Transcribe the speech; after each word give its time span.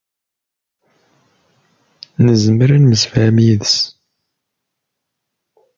Nezmer 2.25 2.69
ad 2.75 2.79
nemsefham 2.81 3.37
yid-s. 3.45 3.75